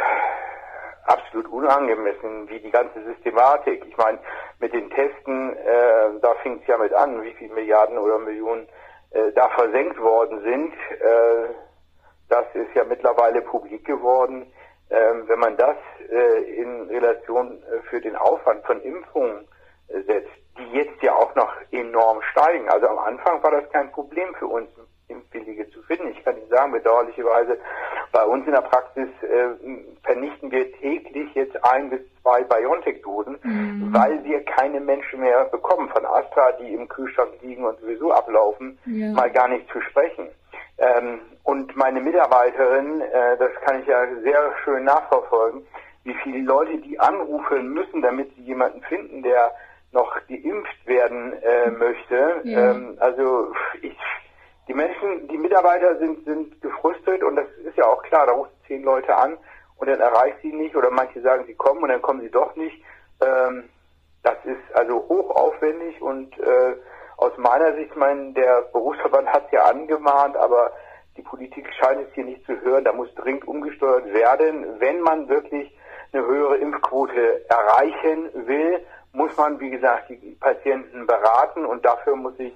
absolut 1.06 1.48
unangemessen, 1.48 2.48
wie 2.50 2.60
die 2.60 2.70
ganze 2.70 3.04
Systematik. 3.04 3.84
Ich 3.88 3.98
meine, 3.98 4.20
mit 4.60 4.74
den 4.74 4.90
Testen, 4.90 5.56
äh, 5.56 6.20
da 6.22 6.34
fing 6.44 6.60
es 6.62 6.68
ja 6.68 6.78
mit 6.78 6.94
an, 6.94 7.22
wie 7.24 7.34
viele 7.34 7.54
Milliarden 7.54 7.98
oder 7.98 8.20
Millionen 8.20 8.68
äh, 9.12 9.32
da 9.34 9.50
versenkt 9.50 10.00
worden 10.00 10.42
sind. 10.44 10.74
Äh, 11.00 11.54
das 12.30 12.46
ist 12.54 12.74
ja 12.76 12.84
mittlerweile 12.84 13.42
publik 13.42 13.86
geworden. 13.86 14.52
Ähm, 14.90 15.28
wenn 15.28 15.40
man 15.40 15.58
das 15.58 15.76
äh, 16.10 16.62
in 16.62 16.88
Relation 16.90 17.62
äh, 17.64 17.82
für 17.90 18.00
den 18.00 18.16
Aufwand 18.16 18.66
von 18.66 18.82
Impfungen 18.82 19.48
äh, 19.90 20.02
setzt, 20.04 20.32
die 20.58 20.72
jetzt 20.72 21.02
ja 21.02 21.14
auch 21.14 21.36
noch 21.36 21.54
enorm 21.72 22.22
steigen. 22.32 22.70
Also 22.70 22.88
am 22.88 23.00
Anfang 23.00 23.44
war 23.44 23.52
das 23.52 23.70
kein 23.72 23.92
Problem 23.92 24.34
für 24.36 24.48
uns, 24.48 24.70
Impfwillige 25.10 25.70
zu 25.70 25.82
finden. 25.84 26.10
Ich 26.10 26.24
kann 26.24 26.38
Ihnen 26.38 26.50
sagen, 26.50 26.72
bedauerlicherweise 26.72 27.58
bei 28.12 28.24
uns 28.24 28.46
in 28.46 28.54
der 28.54 28.62
Praxis 28.62 29.10
äh, 29.24 29.50
vernichten 30.04 30.52
wir 30.52 30.72
täglich 30.74 31.34
jetzt 31.34 31.64
ein 31.66 31.90
bis 31.90 32.02
zwei 32.22 32.44
BioNTech-Dosen, 32.44 33.40
mhm. 33.44 33.94
weil 33.94 34.24
keine 34.58 34.80
Menschen 34.80 35.20
mehr 35.20 35.46
bekommen 35.46 35.90
von 35.90 36.06
Astra, 36.06 36.52
die 36.54 36.74
im 36.74 36.88
Kühlschrank 36.88 37.32
liegen 37.42 37.64
und 37.64 37.80
sowieso 37.80 38.12
ablaufen, 38.12 38.78
ja. 38.86 39.12
mal 39.12 39.30
gar 39.30 39.48
nicht 39.48 39.70
zu 39.70 39.80
sprechen. 39.82 40.30
Ähm, 40.80 41.20
und 41.44 41.76
meine 41.76 42.02
Mitarbeiterin, 42.02 43.02
äh, 43.02 43.38
das 43.38 43.52
kann 43.66 43.82
ich 43.82 43.88
ja 43.88 44.06
sehr 44.24 44.52
schön 44.64 44.84
nachverfolgen, 44.84 45.66
wie 46.04 46.16
viele 46.24 46.40
Leute 46.44 46.78
die 46.78 47.00
anrufen 47.00 47.70
müssen, 47.70 48.02
damit 48.02 48.34
sie 48.36 48.44
jemanden 48.44 48.82
finden, 48.82 49.22
der 49.22 49.52
noch 49.92 50.16
geimpft 50.28 50.86
werden 50.86 51.34
äh, 51.42 51.70
möchte. 51.72 52.42
Ja. 52.44 52.72
Ähm, 52.72 52.98
also 53.00 53.54
ich 53.82 53.98
die 54.68 54.74
Menschen, 54.74 55.30
die 55.30 55.38
Mitarbeiter 55.38 55.98
sind, 55.98 56.26
sind 56.26 56.62
gefrustet 56.62 57.24
und 57.24 57.38
das 57.38 57.48
ist 57.64 57.78
ja 57.78 57.86
auch 57.86 58.04
klar, 58.04 58.26
da 58.26 58.34
rufen 58.34 58.52
zehn 58.68 58.84
Leute 58.84 59.16
an 59.16 59.38
und 59.78 59.88
dann 59.88 60.02
erreicht 60.02 60.40
sie 60.42 60.52
nicht 60.52 60.76
oder 60.76 60.92
manche 60.92 61.22
sagen, 61.22 61.46
sie 61.48 61.54
kommen 61.54 61.84
und 61.84 61.90
dann 61.90 62.02
kommen 62.02 62.20
sie 62.20 62.30
doch 62.30 62.54
nicht. 62.58 62.84
Ähm, 63.22 63.70
das 64.28 64.44
ist 64.44 64.76
also 64.76 64.96
hochaufwendig 65.08 66.02
und 66.02 66.38
äh, 66.40 66.76
aus 67.16 67.32
meiner 67.38 67.74
Sicht, 67.76 67.96
mein, 67.96 68.34
der 68.34 68.64
Berufsverband 68.74 69.28
hat 69.30 69.46
es 69.46 69.52
ja 69.54 69.64
angemahnt, 69.64 70.36
aber 70.36 70.72
die 71.16 71.22
Politik 71.22 71.66
scheint 71.80 72.02
es 72.02 72.14
hier 72.14 72.26
nicht 72.26 72.46
zu 72.46 72.60
hören. 72.62 72.84
Da 72.84 72.92
muss 72.92 73.14
dringend 73.16 73.48
umgesteuert 73.48 74.14
werden. 74.14 74.80
Wenn 74.80 75.00
man 75.00 75.30
wirklich 75.30 75.72
eine 76.12 76.26
höhere 76.26 76.58
Impfquote 76.58 77.50
erreichen 77.50 78.30
will, 78.48 78.86
muss 79.14 79.36
man, 79.38 79.60
wie 79.62 79.70
gesagt, 79.70 80.10
die 80.10 80.38
Patienten 80.40 81.08
beraten 81.08 81.66
und 81.66 81.86
dafür 81.86 82.18
muss 82.18 82.38
ich 82.38 82.54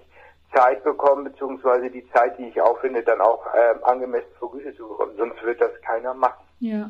Zeit 0.53 0.83
bekommen, 0.83 1.23
beziehungsweise 1.23 1.89
die 1.89 2.07
Zeit, 2.11 2.37
die 2.37 2.49
ich 2.49 2.61
aufwende, 2.61 3.01
dann 3.01 3.21
auch 3.21 3.45
äh, 3.55 3.75
angemessen 3.83 4.31
vergütet 4.37 4.75
zu 4.75 4.89
bekommen. 4.89 5.15
Sonst 5.17 5.41
wird 5.43 5.61
das 5.61 5.71
keiner 5.81 6.13
machen. 6.13 6.45
Ja. 6.59 6.89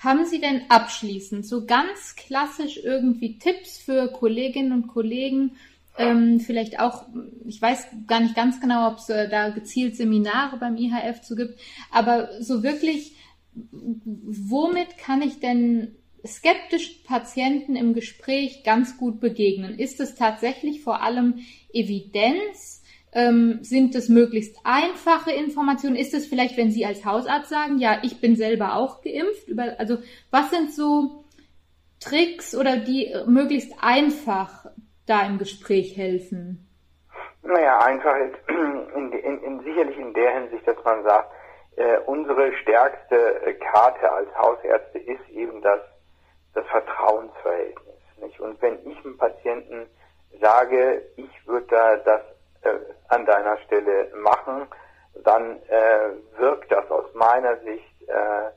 Haben 0.00 0.26
Sie 0.26 0.40
denn 0.40 0.62
abschließend 0.68 1.46
so 1.46 1.66
ganz 1.66 2.16
klassisch 2.16 2.78
irgendwie 2.82 3.38
Tipps 3.38 3.78
für 3.78 4.08
Kolleginnen 4.08 4.72
und 4.72 4.88
Kollegen, 4.88 5.56
ähm, 5.98 6.40
vielleicht 6.40 6.78
auch, 6.78 7.06
ich 7.46 7.60
weiß 7.60 7.86
gar 8.06 8.20
nicht 8.20 8.34
ganz 8.34 8.60
genau, 8.60 8.88
ob 8.88 8.98
es 8.98 9.08
äh, 9.08 9.28
da 9.28 9.50
gezielt 9.50 9.96
Seminare 9.96 10.58
beim 10.58 10.76
IHF 10.76 11.22
zu 11.22 11.36
gibt, 11.36 11.58
aber 11.90 12.42
so 12.42 12.62
wirklich, 12.62 13.16
womit 13.54 14.98
kann 14.98 15.22
ich 15.22 15.40
denn 15.40 15.96
skeptischen 16.26 17.02
Patienten 17.04 17.76
im 17.76 17.94
Gespräch 17.94 18.62
ganz 18.64 18.98
gut 18.98 19.20
begegnen? 19.20 19.78
Ist 19.78 20.00
es 20.00 20.14
tatsächlich 20.14 20.82
vor 20.82 21.02
allem 21.02 21.40
Evidenz? 21.72 22.75
Ähm, 23.16 23.60
sind 23.62 23.94
es 23.94 24.10
möglichst 24.10 24.58
einfache 24.64 25.32
Informationen? 25.32 25.96
Ist 25.96 26.12
es 26.12 26.26
vielleicht, 26.26 26.58
wenn 26.58 26.70
Sie 26.70 26.84
als 26.84 27.04
Hausarzt 27.06 27.48
sagen, 27.48 27.78
ja, 27.78 27.98
ich 28.02 28.20
bin 28.20 28.36
selber 28.36 28.74
auch 28.74 29.00
geimpft? 29.00 29.48
Über, 29.48 29.74
also 29.78 29.96
was 30.30 30.50
sind 30.50 30.74
so 30.74 31.24
Tricks 31.98 32.54
oder 32.54 32.76
die 32.76 33.14
möglichst 33.26 33.72
einfach 33.80 34.66
da 35.06 35.24
im 35.24 35.38
Gespräch 35.38 35.96
helfen? 35.96 36.68
Naja, 37.42 37.78
einfach 37.78 38.16
ist 38.18 38.36
in, 38.48 39.12
in, 39.12 39.42
in, 39.42 39.60
sicherlich 39.64 39.96
in 39.96 40.12
der 40.12 40.40
Hinsicht, 40.40 40.68
dass 40.68 40.76
man 40.84 41.02
sagt, 41.02 41.32
äh, 41.76 41.98
unsere 42.04 42.52
stärkste 42.58 43.56
Karte 43.72 44.12
als 44.12 44.28
Hausärzte 44.36 44.98
ist 44.98 45.28
eben 45.30 45.62
das 45.62 45.80
das 46.56 46.66
Vertrauensverhältnis. 46.68 47.94
Nicht? 48.20 48.40
Und 48.40 48.60
wenn 48.62 48.78
ich 48.86 48.98
einem 49.04 49.16
Patienten 49.16 49.86
sage, 50.40 51.02
ich 51.16 51.46
würde 51.46 51.66
da 51.68 51.96
das 51.98 52.20
äh, 52.22 52.35
an 53.08 53.26
deiner 53.26 53.56
Stelle 53.58 54.10
machen, 54.16 54.66
dann 55.24 55.60
äh, 55.68 56.38
wirkt 56.38 56.70
das 56.70 56.90
aus 56.90 57.12
meiner 57.14 57.56
Sicht 57.58 58.08
äh, 58.08 58.50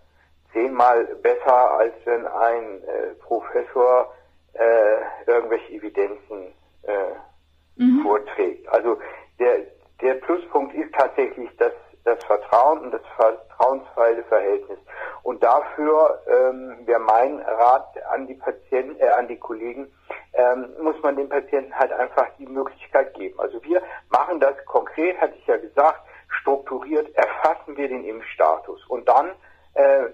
zehnmal 0.54 1.06
besser, 1.22 1.72
als 1.72 1.94
wenn 2.06 2.26
ein 2.28 2.84
äh, 2.84 3.14
Professor 3.22 4.14
äh, 4.54 5.30
irgendwelche 5.30 5.74
Evidenzen 5.74 6.54
äh, 6.84 7.82
mhm. 7.82 8.02
vorträgt. 8.02 8.68
Also 8.70 9.00
der, 9.40 9.62
der 10.02 10.16
Pluspunkt 10.16 10.74
ist 10.76 10.94
tatsächlich 10.94 11.50
das, 11.58 11.74
das 12.04 12.24
Vertrauen 12.26 12.80
und 12.80 12.92
das 12.92 13.02
vertrauensvolle 13.16 14.24
Verhältnis. 14.24 14.80
Und 15.24 15.44
dafür 15.44 16.22
ähm, 16.28 16.78
wäre 16.86 17.00
mein 17.00 17.40
Rat 17.42 17.94
an 18.12 18.28
die 18.28 18.36
Patienten, 18.36 19.00
äh, 19.00 19.10
an 19.10 19.28
die 19.28 19.38
Kollegen, 19.38 19.92
ähm, 20.34 20.70
muss 20.82 21.02
man 21.04 21.16
den 21.16 21.30
Patienten 21.30 21.74
halt 21.74 21.92
einfach 21.92 22.28
die 22.38 22.48
Möglichkeit 22.48 23.14
geben. 23.14 23.40
Also 23.40 23.62
wir 23.64 23.82
machen 24.10 24.40
das 24.40 24.56
konkret, 24.66 25.20
hatte 25.20 25.36
ich 25.36 25.48
ja 25.48 25.58
gesagt, 25.58 26.02
strukturiert 26.40 27.14
erfassen 27.16 27.76
wir 27.76 27.88
den 27.88 28.06
Impfstatus. 28.06 28.86
Und 28.88 29.08
dann 29.08 29.32
äh, 29.74 30.06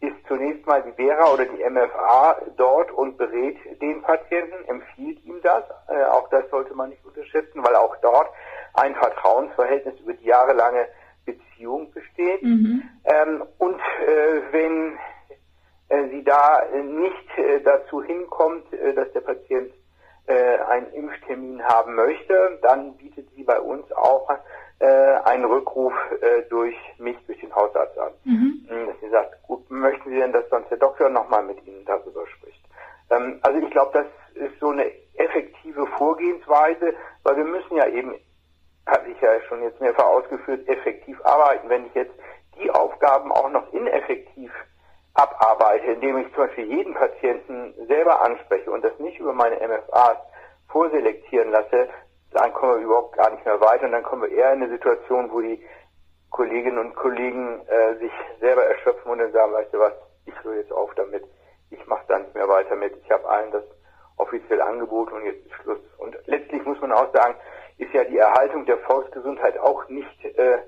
ist 0.00 0.16
zunächst 0.26 0.66
mal 0.66 0.82
die 0.82 0.92
Vera 0.92 1.32
oder 1.32 1.44
die 1.44 1.64
MFA 1.68 2.36
dort 2.56 2.90
und 2.92 3.16
berät 3.16 3.56
den 3.80 4.02
Patienten, 4.02 4.64
empfiehlt 4.66 5.24
ihm 5.24 5.40
das. 5.42 5.64
Äh, 5.88 6.04
auch 6.04 6.28
das 6.30 6.48
sollte 6.50 6.74
man 6.74 6.90
nicht 6.90 7.04
unterschätzen, 7.04 7.64
weil 7.64 7.74
auch 7.76 7.96
dort 8.02 8.28
ein 8.74 8.94
Vertrauensverhältnis 8.94 9.98
über 10.00 10.12
die 10.14 10.26
jahrelange 10.26 10.88
Beziehung 11.64 11.90
besteht. 11.92 12.42
Mhm. 12.42 12.82
Ähm, 13.04 13.44
und 13.58 13.80
äh, 14.06 14.52
wenn 14.52 14.98
äh, 15.88 16.08
sie 16.10 16.24
da 16.24 16.62
nicht 16.82 17.38
äh, 17.38 17.60
dazu 17.62 18.02
hinkommt, 18.02 18.72
äh, 18.72 18.94
dass 18.94 19.10
der 19.12 19.20
Patient 19.20 19.72
äh, 20.26 20.58
einen 20.68 20.92
Impftermin 20.92 21.62
haben 21.62 21.94
möchte, 21.94 22.58
dann 22.62 22.96
bietet 22.96 23.28
sie 23.34 23.44
bei 23.44 23.60
uns 23.60 23.90
auch 23.92 24.28
äh, 24.80 24.86
einen 24.86 25.44
Rückruf 25.44 25.92
durch 26.50 26.76
mich, 26.98 27.16
durch 27.26 27.40
den 27.40 27.54
Hausarzt 27.54 27.96
an. 27.98 28.12
Mhm. 28.24 28.66
Hm, 28.68 28.86
dass 28.86 29.00
sie 29.00 29.10
sagt, 29.10 29.42
gut, 29.42 29.70
möchten 29.70 30.10
Sie 30.10 30.16
denn, 30.16 30.32
dass 30.32 30.48
sonst 30.50 30.70
der 30.70 30.78
Doktor 30.78 31.08
nochmal 31.10 31.44
mit 31.44 31.64
Ihnen 31.66 31.84
darüber 31.84 32.26
spricht? 32.26 32.60
Ähm, 33.10 33.38
also 33.42 33.58
ich 33.60 33.70
glaube, 33.70 33.92
das 33.92 34.06
ist 34.34 34.58
so 34.58 34.70
eine 34.70 34.90
effektive 35.16 35.86
Vorgehensweise, 35.98 36.94
weil 37.22 37.36
wir 37.36 37.44
müssen 37.44 37.76
ja 37.76 37.86
eben 37.86 38.14
hatte 38.86 39.10
ich 39.10 39.20
ja 39.20 39.40
schon 39.48 39.62
jetzt 39.62 39.80
mehrfach 39.80 40.04
ausgeführt, 40.04 40.68
effektiv 40.68 41.18
arbeiten. 41.24 41.68
Wenn 41.68 41.86
ich 41.86 41.94
jetzt 41.94 42.14
die 42.60 42.70
Aufgaben 42.70 43.32
auch 43.32 43.50
noch 43.50 43.72
ineffektiv 43.72 44.52
abarbeite, 45.14 45.92
indem 45.92 46.18
ich 46.18 46.34
zum 46.34 46.46
Beispiel 46.46 46.64
jeden 46.64 46.94
Patienten 46.94 47.74
selber 47.86 48.20
anspreche 48.22 48.70
und 48.70 48.84
das 48.84 48.98
nicht 48.98 49.18
über 49.18 49.32
meine 49.32 49.56
MFAs 49.56 50.18
vorselektieren 50.68 51.50
lasse, 51.50 51.88
dann 52.32 52.52
kommen 52.52 52.74
wir 52.74 52.84
überhaupt 52.84 53.16
gar 53.16 53.30
nicht 53.30 53.44
mehr 53.44 53.60
weiter 53.60 53.84
und 53.86 53.92
dann 53.92 54.02
kommen 54.02 54.22
wir 54.22 54.32
eher 54.32 54.52
in 54.52 54.62
eine 54.62 54.70
Situation, 54.70 55.30
wo 55.30 55.40
die 55.40 55.64
Kolleginnen 56.30 56.78
und 56.78 56.96
Kollegen 56.96 57.64
äh, 57.68 57.96
sich 57.98 58.10
selber 58.40 58.64
erschöpfen 58.64 59.12
und 59.12 59.18
dann 59.18 59.30
sagen, 59.30 59.52
weißt 59.52 59.72
du 59.72 59.78
was, 59.78 59.92
ich 60.26 60.34
höre 60.42 60.56
jetzt 60.56 60.72
auf 60.72 60.92
damit, 60.96 61.24
ich 61.70 61.86
mache 61.86 62.04
da 62.08 62.18
nicht 62.18 62.34
mehr 62.34 62.48
weiter 62.48 62.74
mit, 62.74 62.96
ich 62.96 63.10
habe 63.10 63.28
allen 63.28 63.52
das 63.52 63.62
offiziell 64.16 64.60
angeboten 64.60 65.14
und 65.14 65.24
jetzt 65.24 65.46
ist 65.46 65.54
Schluss. 65.62 65.78
Und 65.98 66.16
letztlich 66.26 66.64
muss 66.64 66.80
man 66.80 66.92
auch 66.92 67.12
sagen, 67.12 67.36
ist 67.78 67.92
ja 67.92 68.04
die 68.04 68.18
Erhaltung 68.18 68.64
der 68.66 68.78
Volksgesundheit 68.78 69.58
auch 69.58 69.88
nicht 69.88 70.24
äh, 70.24 70.58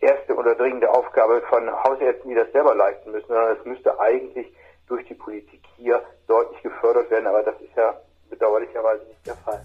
erste 0.00 0.34
oder 0.34 0.54
dringende 0.54 0.90
Aufgabe 0.90 1.42
von 1.48 1.70
Hausärzten, 1.84 2.30
die 2.30 2.36
das 2.36 2.50
selber 2.52 2.74
leisten 2.74 3.10
müssen, 3.10 3.28
sondern 3.28 3.56
es 3.56 3.64
müsste 3.64 3.98
eigentlich 3.98 4.46
durch 4.86 5.06
die 5.06 5.14
Politik 5.14 5.62
hier 5.76 6.02
deutlich 6.26 6.62
gefördert 6.62 7.10
werden, 7.10 7.26
aber 7.26 7.42
das 7.42 7.60
ist 7.60 7.74
ja 7.76 7.94
bedauerlicherweise 8.28 9.04
nicht 9.06 9.26
der 9.26 9.34
Fall. 9.36 9.62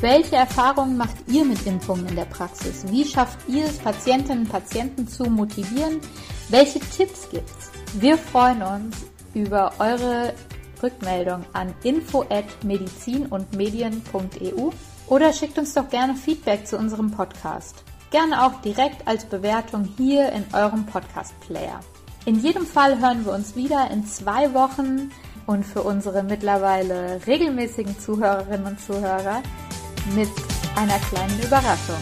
Welche 0.00 0.36
Erfahrungen 0.36 0.96
macht 0.96 1.16
ihr 1.26 1.44
mit 1.44 1.66
Impfungen 1.66 2.06
in 2.08 2.14
der 2.14 2.26
Praxis? 2.26 2.86
Wie 2.88 3.04
schafft 3.04 3.48
ihr 3.48 3.64
es, 3.64 3.82
Patientinnen 3.82 4.44
und 4.44 4.52
Patienten 4.52 5.08
zu 5.08 5.24
motivieren? 5.24 6.00
Welche 6.50 6.78
Tipps 6.78 7.28
gibt's? 7.28 7.72
Wir 7.94 8.16
freuen 8.16 8.62
uns 8.62 9.10
über 9.34 9.72
eure 9.80 10.34
Rückmeldung 10.82 11.44
an 11.52 11.74
info@medizinundmedien.eu 11.82 14.70
oder 15.06 15.32
schickt 15.32 15.58
uns 15.58 15.74
doch 15.74 15.88
gerne 15.88 16.14
Feedback 16.14 16.66
zu 16.66 16.76
unserem 16.76 17.10
Podcast. 17.10 17.82
Gerne 18.10 18.44
auch 18.44 18.60
direkt 18.62 19.06
als 19.06 19.24
Bewertung 19.24 19.88
hier 19.96 20.32
in 20.32 20.44
eurem 20.52 20.86
Podcast 20.86 21.38
Player. 21.40 21.80
In 22.24 22.40
jedem 22.40 22.66
Fall 22.66 23.00
hören 23.00 23.24
wir 23.24 23.32
uns 23.32 23.56
wieder 23.56 23.90
in 23.90 24.06
zwei 24.06 24.52
Wochen 24.54 25.10
und 25.46 25.64
für 25.64 25.82
unsere 25.82 26.22
mittlerweile 26.22 27.20
regelmäßigen 27.26 27.98
Zuhörerinnen 27.98 28.66
und 28.66 28.80
Zuhörer 28.80 29.42
mit 30.14 30.28
einer 30.76 30.98
kleinen 30.98 31.40
Überraschung. 31.40 32.00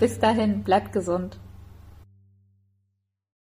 Bis 0.00 0.18
dahin, 0.18 0.62
bleibt 0.62 0.92
gesund. 0.92 1.38